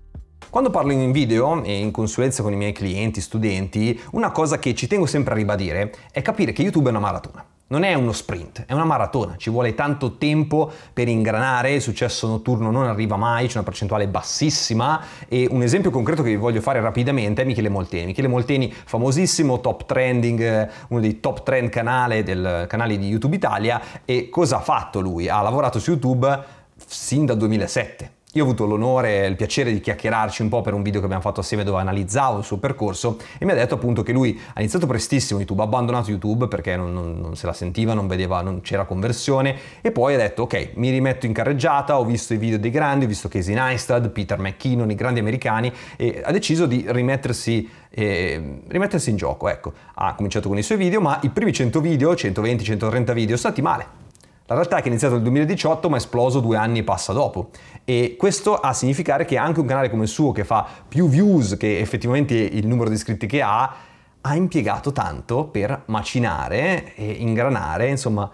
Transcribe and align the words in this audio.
Quando 0.49 0.71
parlo 0.71 0.93
in 0.93 1.11
video 1.13 1.63
e 1.65 1.79
in 1.79 1.91
consulenza 1.91 2.43
con 2.43 2.53
i 2.53 2.57
miei 2.57 2.73
clienti, 2.73 3.21
studenti, 3.21 4.01
una 4.13 4.31
cosa 4.31 4.59
che 4.59 4.75
ci 4.75 4.87
tengo 4.87 5.05
sempre 5.07 5.35
a 5.35 5.37
ribadire 5.37 5.93
è 6.11 6.23
capire 6.23 6.53
che 6.53 6.63
YouTube 6.63 6.89
è 6.89 6.91
una 6.91 7.01
maratona. 7.01 7.56
Non 7.69 7.83
è 7.83 7.95
uno 7.95 8.13
sprint, 8.13 8.65
è 8.65 8.73
una 8.75 8.85
maratona, 8.85 9.35
ci 9.37 9.51
vuole 9.51 9.75
tanto 9.75 10.19
tempo 10.19 10.71
per 10.93 11.09
ingranare, 11.09 11.73
il 11.73 11.81
successo 11.81 12.29
notturno 12.29 12.71
non 12.71 12.87
arriva 12.87 13.17
mai, 13.17 13.49
c'è 13.49 13.55
una 13.55 13.65
percentuale 13.65 14.07
bassissima. 14.07 15.03
E 15.27 15.49
un 15.51 15.63
esempio 15.63 15.91
concreto 15.91 16.23
che 16.23 16.29
vi 16.29 16.37
voglio 16.37 16.61
fare 16.61 16.81
rapidamente 16.81 17.43
è 17.43 17.45
Michele 17.45 17.69
Molteni. 17.69 18.07
Michele 18.07 18.29
Molteni, 18.29 18.73
famosissimo, 18.73 19.61
top 19.61 19.85
trending, 19.85 20.41
eh, 20.41 20.71
uno 20.91 21.01
dei 21.01 21.19
top 21.19 21.43
trend 21.43 21.69
canale 21.71 22.23
di 22.23 23.09
YouTube 23.09 23.35
Italia. 23.35 23.83
E 24.05 24.29
cosa 24.29 24.59
ha 24.59 24.61
fatto 24.61 25.01
lui? 25.01 25.29
Ha 25.29 25.43
lavorato 25.43 25.81
su 25.81 25.91
YouTube 25.91 26.45
sin 26.77 27.27
dal 27.27 27.37
2007 27.37 28.11
io 28.37 28.43
ho 28.43 28.47
avuto 28.47 28.67
l'onore 28.67 29.25
e 29.25 29.27
il 29.27 29.37
piacere 29.37 29.73
di 29.73 29.81
chiacchierarci 29.81 30.43
un 30.43 30.49
po' 30.49 30.61
per 30.61 30.75
un 30.75 30.83
video 30.83 31.01
che 31.01 31.07
abbiamo 31.07 31.23
fatto 31.23 31.41
assieme 31.41 31.65
dove 31.65 31.81
analizzavo 31.81 32.39
il 32.39 32.45
suo 32.45 32.59
percorso 32.59 33.17
e 33.39 33.45
mi 33.45 33.53
ha 33.53 33.55
detto 33.55 33.75
appunto 33.75 34.03
che 34.03 34.13
lui 34.13 34.39
ha 34.53 34.61
iniziato 34.61 34.87
prestissimo 34.87 35.39
YouTube, 35.39 35.63
ha 35.63 35.65
abbandonato 35.65 36.11
YouTube 36.11 36.47
perché 36.47 36.77
non, 36.77 36.93
non, 36.93 37.19
non 37.19 37.35
se 37.35 37.47
la 37.47 37.55
sentiva, 37.55 37.95
non 37.95 38.07
vedeva, 38.07 38.43
non 38.43 38.61
c'era 38.61 38.85
conversione 38.85 39.57
e 39.81 39.91
poi 39.91 40.15
ha 40.15 40.19
detto 40.19 40.43
ok, 40.43 40.73
mi 40.75 40.91
rimetto 40.91 41.25
in 41.27 41.33
carreggiata, 41.33 41.99
ho 41.99 42.05
visto 42.05 42.35
i 42.35 42.37
video 42.37 42.59
dei 42.59 42.71
grandi, 42.71 43.07
ho 43.07 43.09
visto 43.09 43.29
Casey 43.29 43.55
Neistat, 43.55 44.09
Peter 44.11 44.39
McKinnon, 44.39 44.91
i 44.91 44.95
grandi 44.95 45.21
americani 45.21 45.73
e 45.97 46.21
ha 46.23 46.31
deciso 46.31 46.67
di 46.67 46.85
rimettersi, 46.87 47.69
eh, 47.89 48.61
rimettersi 48.69 49.11
in 49.11 49.17
gioco, 49.17 49.49
ecco. 49.49 49.73
Ha 49.95 50.15
cominciato 50.15 50.49
con 50.49 50.59
i 50.59 50.63
suoi 50.63 50.77
video 50.77 51.01
ma 51.01 51.19
i 51.23 51.31
primi 51.31 51.53
100 51.53 51.81
video, 51.81 52.13
120-130 52.13 53.13
video, 53.15 53.37
sono 53.37 53.53
stati 53.53 53.63
male 53.63 54.05
la 54.47 54.55
realtà 54.55 54.77
è 54.77 54.79
che 54.79 54.87
è 54.87 54.91
iniziato 54.91 55.15
nel 55.15 55.25
2018 55.25 55.89
ma 55.89 55.97
è 55.97 55.99
esploso 55.99 56.41
due 56.41 56.57
anni 56.57 56.81
e 56.81 56.85
passa 56.85 57.13
dopo. 57.13 57.51
E 57.85 58.15
questo 58.17 58.57
a 58.57 58.73
significare 58.73 59.25
che 59.25 59.37
anche 59.37 59.61
un 59.61 59.67
canale 59.67 59.91
come 59.91 60.05
il 60.05 60.09
suo 60.09 60.33
che 60.33 60.45
fa 60.45 60.67
più 60.87 61.09
views 61.09 61.57
che 61.57 61.79
effettivamente 61.79 62.35
il 62.35 62.67
numero 62.67 62.89
di 62.89 62.95
iscritti 62.95 63.27
che 63.27 63.43
ha 63.43 63.75
ha 64.21 64.35
impiegato 64.35 64.91
tanto 64.91 65.45
per 65.45 65.83
macinare 65.87 66.95
e 66.97 67.11
ingranare, 67.13 67.89
insomma 67.89 68.29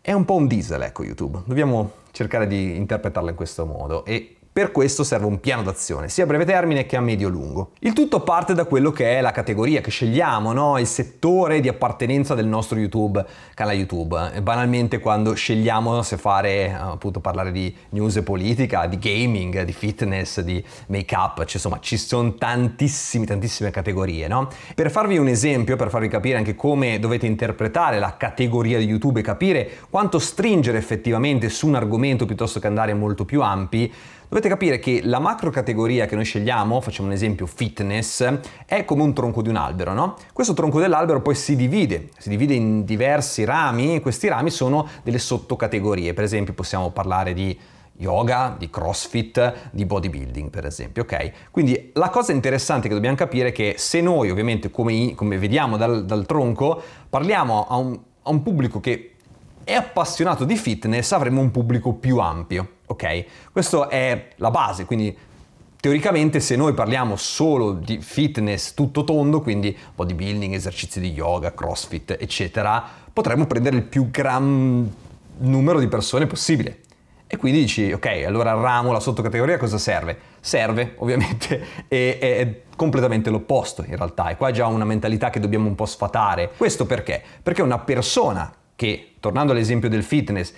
è 0.00 0.12
un 0.12 0.24
po' 0.24 0.36
un 0.36 0.46
diesel 0.46 0.82
ecco 0.82 1.04
YouTube, 1.04 1.42
dobbiamo 1.44 1.92
cercare 2.12 2.46
di 2.46 2.76
interpretarlo 2.76 3.30
in 3.30 3.34
questo 3.34 3.66
modo. 3.66 4.04
E 4.04 4.33
per 4.54 4.70
questo 4.70 5.02
serve 5.02 5.26
un 5.26 5.40
piano 5.40 5.64
d'azione, 5.64 6.08
sia 6.08 6.22
a 6.22 6.26
breve 6.28 6.44
termine 6.44 6.86
che 6.86 6.94
a 6.94 7.00
medio-lungo. 7.00 7.72
Il 7.80 7.92
tutto 7.92 8.20
parte 8.20 8.54
da 8.54 8.66
quello 8.66 8.92
che 8.92 9.18
è 9.18 9.20
la 9.20 9.32
categoria 9.32 9.80
che 9.80 9.90
scegliamo, 9.90 10.52
no? 10.52 10.78
il 10.78 10.86
settore 10.86 11.58
di 11.58 11.66
appartenenza 11.66 12.36
del 12.36 12.46
nostro 12.46 12.78
YouTube, 12.78 13.26
canale 13.52 13.76
YouTube. 13.76 14.40
Banalmente 14.42 15.00
quando 15.00 15.34
scegliamo 15.34 16.02
se 16.02 16.18
fare, 16.18 16.72
appunto, 16.72 17.18
parlare 17.18 17.50
di 17.50 17.74
news 17.88 18.14
e 18.14 18.22
politica, 18.22 18.86
di 18.86 18.96
gaming, 18.96 19.62
di 19.62 19.72
fitness, 19.72 20.38
di 20.38 20.64
make-up, 20.86 21.38
cioè, 21.38 21.54
insomma, 21.54 21.80
ci 21.80 21.96
sono 21.96 22.34
tantissime, 22.34 23.26
tantissime 23.26 23.72
categorie, 23.72 24.28
no? 24.28 24.48
Per 24.76 24.88
farvi 24.88 25.18
un 25.18 25.26
esempio, 25.26 25.74
per 25.74 25.90
farvi 25.90 26.06
capire 26.06 26.38
anche 26.38 26.54
come 26.54 27.00
dovete 27.00 27.26
interpretare 27.26 27.98
la 27.98 28.16
categoria 28.16 28.78
di 28.78 28.84
YouTube 28.84 29.18
e 29.18 29.24
capire 29.24 29.68
quanto 29.90 30.20
stringere 30.20 30.78
effettivamente 30.78 31.48
su 31.48 31.66
un 31.66 31.74
argomento 31.74 32.24
piuttosto 32.24 32.60
che 32.60 32.68
andare 32.68 32.94
molto 32.94 33.24
più 33.24 33.42
ampi, 33.42 33.92
Dovete 34.28 34.48
capire 34.48 34.78
che 34.78 35.00
la 35.04 35.18
macro 35.18 35.50
categoria 35.50 36.06
che 36.06 36.14
noi 36.14 36.24
scegliamo, 36.24 36.80
facciamo 36.80 37.08
un 37.08 37.14
esempio 37.14 37.46
fitness, 37.46 38.38
è 38.66 38.84
come 38.84 39.02
un 39.02 39.12
tronco 39.12 39.42
di 39.42 39.50
un 39.50 39.56
albero, 39.56 39.92
no? 39.92 40.16
Questo 40.32 40.54
tronco 40.54 40.80
dell'albero 40.80 41.20
poi 41.20 41.34
si 41.34 41.56
divide, 41.56 42.08
si 42.18 42.30
divide 42.30 42.54
in 42.54 42.84
diversi 42.84 43.44
rami 43.44 43.96
e 43.96 44.00
questi 44.00 44.28
rami 44.28 44.50
sono 44.50 44.88
delle 45.02 45.18
sottocategorie. 45.18 46.14
Per 46.14 46.24
esempio 46.24 46.54
possiamo 46.54 46.90
parlare 46.90 47.34
di 47.34 47.56
yoga, 47.98 48.56
di 48.58 48.70
crossfit, 48.70 49.70
di 49.70 49.84
bodybuilding 49.84 50.50
per 50.50 50.66
esempio, 50.66 51.02
ok? 51.02 51.50
Quindi 51.50 51.90
la 51.94 52.08
cosa 52.08 52.32
interessante 52.32 52.88
che 52.88 52.94
dobbiamo 52.94 53.16
capire 53.16 53.48
è 53.48 53.52
che 53.52 53.74
se 53.76 54.00
noi 54.00 54.30
ovviamente 54.30 54.70
come, 54.70 55.14
come 55.14 55.38
vediamo 55.38 55.76
dal, 55.76 56.04
dal, 56.04 56.26
tronco 56.26 56.82
parliamo 57.08 57.66
a 57.68 57.76
un, 57.76 57.98
a 58.22 58.30
un 58.30 58.42
pubblico 58.42 58.80
che 58.80 59.14
è 59.62 59.74
appassionato 59.74 60.44
di 60.44 60.56
fitness 60.56 61.12
avremo 61.12 61.40
un 61.40 61.50
pubblico 61.50 61.92
più 61.92 62.18
ampio 62.18 62.73
ok? 62.86 63.24
Questa 63.52 63.88
è 63.88 64.28
la 64.36 64.50
base, 64.50 64.84
quindi 64.84 65.16
teoricamente 65.84 66.40
se 66.40 66.56
noi 66.56 66.72
parliamo 66.72 67.14
solo 67.16 67.72
di 67.72 67.98
fitness 68.00 68.72
tutto 68.72 69.04
tondo, 69.04 69.42
quindi 69.42 69.76
bodybuilding, 69.94 70.54
esercizi 70.54 70.98
di 70.98 71.12
yoga, 71.12 71.52
crossfit, 71.52 72.16
eccetera, 72.18 72.82
potremmo 73.12 73.46
prendere 73.46 73.76
il 73.76 73.82
più 73.82 74.10
gran 74.10 74.90
numero 75.38 75.78
di 75.78 75.88
persone 75.88 76.26
possibile. 76.26 76.80
E 77.26 77.36
quindi 77.36 77.60
dici, 77.60 77.92
ok, 77.92 78.24
allora 78.26 78.52
ramo, 78.54 78.92
la 78.92 79.00
sottocategoria 79.00 79.58
cosa 79.58 79.76
serve? 79.76 80.16
Serve, 80.40 80.94
ovviamente, 81.00 81.86
è, 81.88 82.18
è 82.18 82.60
completamente 82.76 83.28
l'opposto 83.28 83.84
in 83.86 83.96
realtà, 83.96 84.28
e 84.30 84.36
qua 84.36 84.48
è 84.48 84.52
già 84.52 84.66
una 84.66 84.84
mentalità 84.84 85.30
che 85.30 85.40
dobbiamo 85.40 85.68
un 85.68 85.74
po' 85.74 85.86
sfatare. 85.86 86.52
Questo 86.56 86.86
perché? 86.86 87.22
Perché 87.42 87.60
una 87.60 87.78
persona 87.78 88.50
che, 88.76 89.14
tornando 89.20 89.52
all'esempio 89.52 89.88
del 89.88 90.02
fitness, 90.02 90.52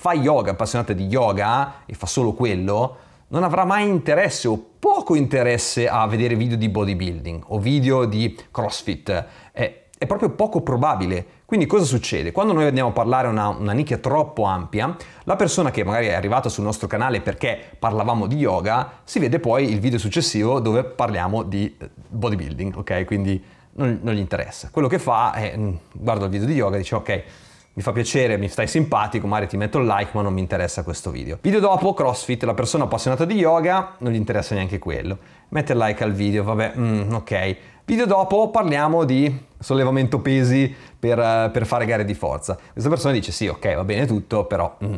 fa 0.00 0.14
yoga, 0.14 0.52
appassionata 0.52 0.94
di 0.94 1.04
yoga 1.08 1.82
e 1.84 1.92
fa 1.92 2.06
solo 2.06 2.32
quello, 2.32 2.96
non 3.28 3.42
avrà 3.42 3.66
mai 3.66 3.86
interesse 3.86 4.48
o 4.48 4.58
poco 4.78 5.14
interesse 5.14 5.90
a 5.90 6.06
vedere 6.06 6.36
video 6.36 6.56
di 6.56 6.70
bodybuilding 6.70 7.42
o 7.48 7.58
video 7.58 8.06
di 8.06 8.34
crossfit. 8.50 9.26
È, 9.52 9.82
è 9.98 10.06
proprio 10.06 10.30
poco 10.30 10.62
probabile. 10.62 11.26
Quindi 11.44 11.66
cosa 11.66 11.84
succede? 11.84 12.32
Quando 12.32 12.54
noi 12.54 12.64
andiamo 12.64 12.88
a 12.88 12.92
parlare 12.92 13.28
una, 13.28 13.48
una 13.48 13.72
nicchia 13.72 13.98
troppo 13.98 14.44
ampia, 14.44 14.96
la 15.24 15.36
persona 15.36 15.70
che 15.70 15.84
magari 15.84 16.06
è 16.06 16.14
arrivata 16.14 16.48
sul 16.48 16.64
nostro 16.64 16.86
canale 16.86 17.20
perché 17.20 17.58
parlavamo 17.78 18.26
di 18.26 18.36
yoga, 18.36 19.00
si 19.04 19.18
vede 19.18 19.38
poi 19.38 19.70
il 19.70 19.80
video 19.80 19.98
successivo 19.98 20.60
dove 20.60 20.82
parliamo 20.82 21.42
di 21.42 21.76
eh, 21.78 21.90
bodybuilding, 22.08 22.74
ok? 22.74 23.04
Quindi 23.04 23.44
non, 23.72 23.98
non 24.00 24.14
gli 24.14 24.18
interessa. 24.18 24.70
Quello 24.72 24.88
che 24.88 24.98
fa 24.98 25.34
è, 25.34 25.54
mm, 25.54 25.74
guarda 25.92 26.24
il 26.24 26.30
video 26.30 26.46
di 26.46 26.54
yoga 26.54 26.76
e 26.76 26.78
dice 26.78 26.94
ok, 26.94 27.24
mi 27.72 27.82
fa 27.82 27.92
piacere, 27.92 28.36
mi 28.36 28.48
stai 28.48 28.66
simpatico, 28.66 29.26
magari 29.26 29.48
ti 29.48 29.56
metto 29.56 29.78
il 29.78 29.86
like, 29.86 30.10
ma 30.14 30.22
non 30.22 30.32
mi 30.32 30.40
interessa 30.40 30.82
questo 30.82 31.10
video. 31.10 31.38
Video 31.40 31.60
dopo, 31.60 31.94
CrossFit, 31.94 32.42
la 32.42 32.54
persona 32.54 32.84
appassionata 32.84 33.24
di 33.24 33.34
yoga, 33.34 33.94
non 33.98 34.12
gli 34.12 34.16
interessa 34.16 34.54
neanche 34.54 34.78
quello. 34.78 35.18
Mette 35.48 35.72
il 35.72 35.78
like 35.78 36.02
al 36.02 36.12
video, 36.12 36.42
vabbè, 36.42 36.72
mm, 36.76 37.12
ok. 37.12 37.56
Video 37.84 38.06
dopo 38.06 38.50
parliamo 38.50 39.04
di 39.04 39.46
sollevamento 39.58 40.20
pesi 40.20 40.74
per, 40.98 41.18
uh, 41.18 41.50
per, 41.50 41.66
fare 41.66 41.86
gare 41.86 42.04
di 42.04 42.14
forza. 42.14 42.58
Questa 42.72 42.90
persona 42.90 43.12
dice 43.12 43.30
sì, 43.32 43.46
ok, 43.46 43.74
va 43.74 43.84
bene 43.84 44.06
tutto, 44.06 44.44
però... 44.44 44.76
Mm. 44.84 44.96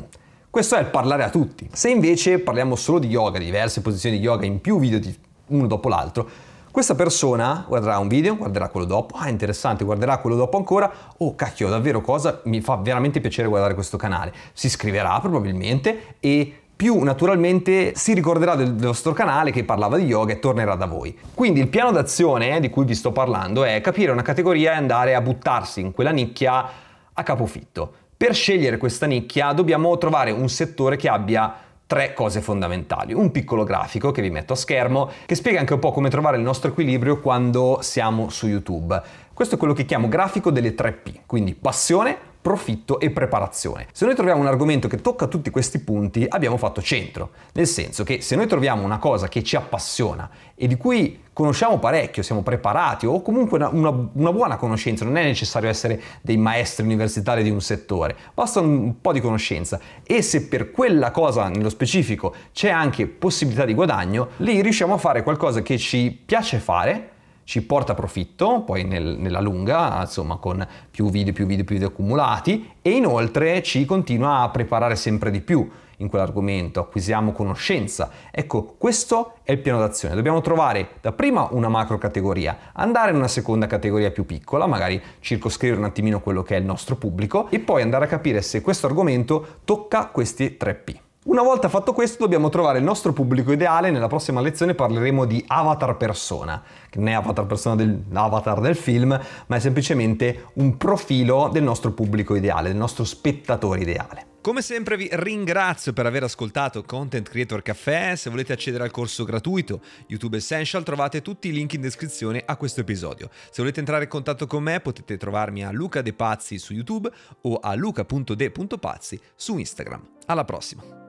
Questo 0.49 0.77
è 0.77 0.81
il 0.81 0.89
parlare 0.89 1.23
a 1.23 1.31
tutti. 1.31 1.67
Se 1.73 1.89
invece 1.89 2.39
parliamo 2.39 2.77
solo 2.77 2.99
di 2.99 3.09
yoga, 3.09 3.39
di 3.39 3.47
diverse 3.47 3.81
posizioni 3.81 4.19
di 4.19 4.23
yoga 4.23 4.45
in 4.45 4.61
più 4.61 4.79
video 4.79 4.99
di 4.99 5.15
uno 5.47 5.67
dopo 5.67 5.89
l'altro, 5.89 6.29
questa 6.73 6.95
persona 6.95 7.67
guarderà 7.69 7.99
un 7.99 8.09
video, 8.09 8.35
guarderà 8.35 8.69
quello 8.69 8.87
dopo, 8.87 9.15
ah 9.19 9.29
interessante, 9.29 9.85
guarderà 9.85 10.17
quello 10.17 10.37
dopo 10.37 10.57
ancora, 10.57 10.91
oh 11.19 11.35
cacchio, 11.35 11.69
davvero 11.69 12.01
cosa, 12.01 12.41
mi 12.45 12.63
fa 12.63 12.77
veramente 12.77 13.21
piacere 13.21 13.47
guardare 13.47 13.75
questo 13.75 13.99
canale. 13.99 14.33
Si 14.55 14.69
iscriverà 14.69 15.21
probabilmente 15.21 16.17
e 16.19 16.61
più 16.75 16.99
naturalmente 17.03 17.93
si 17.95 18.15
ricorderà 18.15 18.55
del, 18.55 18.75
vostro 18.75 19.13
canale 19.13 19.51
che 19.51 19.65
parlava 19.65 19.99
di 19.99 20.05
yoga 20.05 20.33
e 20.33 20.39
tornerà 20.39 20.75
da 20.75 20.87
voi. 20.87 21.17
Quindi 21.35 21.61
il 21.61 21.69
piano 21.69 21.93
d'azione 21.93 22.59
di 22.59 22.71
cui 22.71 22.87
vi 22.87 22.95
sto 22.95 23.13
parlando 23.13 23.65
è 23.65 23.79
capire 23.83 24.11
una 24.11 24.23
categoria 24.23 24.73
e 24.73 24.77
andare 24.77 25.15
a 25.15 25.21
buttarsi 25.21 25.81
in 25.81 25.93
quella 25.93 26.11
nicchia 26.11 26.67
a 27.13 27.23
capofitto. 27.23 27.93
Per 28.17 28.35
scegliere 28.35 28.79
questa 28.79 29.05
nicchia 29.05 29.53
dobbiamo 29.53 29.99
trovare 29.99 30.31
un 30.31 30.49
settore 30.49 30.97
che 30.97 31.11
abbia 31.11 31.55
tre 31.93 32.15
cose 32.15 32.41
fondamentali. 32.41 33.13
Un 33.13 33.31
piccolo 33.31 33.65
grafico 33.65 34.13
che 34.13 34.23
vi 34.23 34.31
metto 34.31 34.55
a 34.55 34.57
schermo 34.57 35.11
che 35.27 35.35
spiega 35.35 35.61
anche 35.61 35.75
un 35.75 35.79
po' 35.79 35.93
come 35.93 36.09
trovare 36.09 36.39
il 36.39 36.43
nostro 36.43 36.71
equilibrio 36.71 37.21
quando 37.21 37.81
siamo 37.83 38.31
su 38.31 38.47
YouTube. 38.47 38.99
Questo 39.35 39.57
è 39.57 39.59
quello 39.59 39.75
che 39.75 39.85
chiamo 39.85 40.09
grafico 40.09 40.51
delle 40.51 40.75
3P, 40.75 41.21
quindi 41.27 41.55
passione, 41.55 42.17
profitto 42.43 42.99
e 42.99 43.11
preparazione. 43.11 43.87
Se 43.93 44.05
noi 44.05 44.17
troviamo 44.17 44.41
un 44.41 44.49
argomento 44.49 44.89
che 44.89 45.01
tocca 45.01 45.29
tutti 45.29 45.49
questi 45.51 45.79
punti, 45.79 46.27
abbiamo 46.29 46.57
fatto 46.57 46.83
centro, 46.83 47.31
nel 47.53 47.69
senso 47.69 48.03
che 48.03 48.21
se 48.21 48.35
noi 48.35 48.49
troviamo 48.49 48.85
una 48.85 48.99
cosa 48.99 49.29
che 49.29 49.45
ci 49.45 49.55
appassiona 49.55 50.29
e 50.57 50.67
di 50.67 50.77
cui 50.77 51.21
conosciamo 51.33 51.79
parecchio, 51.79 52.23
siamo 52.23 52.43
preparati 52.43 53.07
o 53.07 53.23
comunque 53.23 53.59
una, 53.59 53.69
una, 53.69 54.09
una, 54.13 54.33
buona 54.33 54.57
conoscenza, 54.57 55.05
non 55.05 55.17
è 55.17 55.23
necessario 55.23 55.69
essere 55.69 56.01
dei 56.21 56.37
maestri 56.37 56.85
universitari 56.85 57.45
di 57.45 57.51
un 57.51 57.61
settore, 57.61 58.17
basta 58.35 58.61
un 58.61 59.01
po' 59.01 59.13
di 59.13 59.21
conoscenza 59.21 59.81
e 60.03 60.21
se 60.21 60.49
per 60.49 60.73
quella 60.73 61.13
cosa 61.13 61.49
nello 61.49 61.71
specifico 61.71 62.35
c'è 62.53 62.71
anche 62.71 63.07
possibilità 63.07 63.65
di 63.65 63.73
guadagno, 63.73 64.31
lì 64.39 64.61
riusciamo 64.61 64.95
a 64.95 64.99
fare 64.99 65.23
qualcosa 65.23 65.63
che 65.63 65.79
ci 65.79 66.23
piace 66.25 66.59
fare 66.59 67.12
ci 67.45 67.63
porta 67.63 67.95
profitto, 67.95 68.63
poi 68.63 68.85
nel, 68.85 69.17
nella 69.19 69.41
lunga, 69.41 70.01
insomma, 70.01 70.37
con 70.37 70.67
più 70.91 71.11
video, 71.11 71.33
più 71.33 71.47
video, 71.47 71.65
più 71.65 71.75
video 71.75 71.89
accumulati 71.91 72.71
e 72.81 72.91
inoltre 72.91 73.63
ci 73.63 73.85
continua 73.85 74.41
a 74.41 74.51
preparare 74.51 74.97
sempre 74.97 75.31
di 75.31 75.41
più 75.41 75.69
in 76.03 76.09
quell'argomento, 76.09 76.81
acquisiamo 76.81 77.33
conoscenza. 77.33 78.11
Ecco, 78.31 78.75
questo 78.77 79.35
è 79.43 79.53
il 79.53 79.59
piano 79.59 79.79
d'azione. 79.79 80.15
Dobbiamo 80.15 80.41
trovare 80.41 80.97
dapprima 81.01 81.49
una 81.53 81.69
macro 81.69 81.97
categoria, 81.97 82.59
andare 82.73 83.11
in 83.11 83.17
una 83.17 83.29
seconda 83.29 83.67
categoria 83.67 84.11
più 84.11 84.27
piccola, 84.27 84.67
magari 84.67 85.01
circoscrivere 85.21 85.81
un 85.81 85.87
attimino 85.87 86.21
quello 86.21 86.43
che 86.43 86.57
è 86.57 86.59
il 86.59 86.65
nostro 86.65 86.97
pubblico 86.97 87.49
e 87.51 87.61
poi 87.61 87.83
andare 87.83 88.05
a 88.05 88.09
capire 88.09 88.43
se 88.43 88.61
questo 88.61 88.87
argomento 88.87 89.59
tocca 89.65 90.07
questi 90.07 90.57
3 90.57 90.75
P. 90.75 91.01
Una 91.25 91.43
volta 91.43 91.69
fatto 91.69 91.93
questo 91.93 92.25
dobbiamo 92.25 92.49
trovare 92.49 92.79
il 92.79 92.85
nostro 92.85 93.13
pubblico 93.13 93.53
ideale, 93.53 93.93
nella 93.93 94.09
prossima 94.09 94.41
lezione 94.41 94.75
parleremo 94.75 95.25
di 95.25 95.43
avatar 95.47 95.97
persona, 95.97 96.61
che 96.91 96.99
non 96.99 97.09
è 97.09 97.13
avatar 97.13 97.47
persona 97.47 97.77
dell'avatar 97.77 98.61
del 98.61 98.75
film, 98.75 99.19
ma 99.47 99.57
è 99.57 99.61
semplicemente 99.61 100.47
un 100.55 100.77
profilo 100.77 101.49
del 101.53 101.63
nostro 101.63 101.93
pubblico 101.93 102.35
ideale, 102.35 102.71
del 102.71 102.77
nostro 102.77 103.05
spettatore 103.05 103.83
ideale. 103.83 104.27
Come 104.41 104.63
sempre 104.63 104.97
vi 104.97 105.09
ringrazio 105.13 105.93
per 105.93 106.07
aver 106.07 106.25
ascoltato 106.25 106.83
Content 106.83 107.29
Creator 107.29 107.63
Café, 107.63 108.17
se 108.17 108.29
volete 108.29 108.53
accedere 108.53 108.83
al 108.83 108.91
corso 108.91 109.23
gratuito 109.23 109.81
YouTube 110.09 110.39
Essential 110.39 110.83
trovate 110.83 111.23
tutti 111.23 111.47
i 111.47 111.53
link 111.53 111.75
in 111.75 111.83
descrizione 111.83 112.43
a 112.45 112.57
questo 112.57 112.81
episodio. 112.81 113.31
Se 113.31 113.63
volete 113.63 113.79
entrare 113.79 114.03
in 114.03 114.11
contatto 114.11 114.49
con 114.49 114.65
me 114.65 114.81
potete 114.81 115.17
trovarmi 115.17 115.65
a 115.65 115.71
Luca 115.71 116.03
De 116.03 116.15
Pazzi 116.15 116.59
su 116.59 116.75
YouTube 116.75 117.09
o 117.43 117.61
a 117.63 117.75
luca.de.pazzi 117.77 119.21
su 119.37 119.57
Instagram. 119.57 120.09
Alla 120.27 120.45
prossima! 120.45 121.02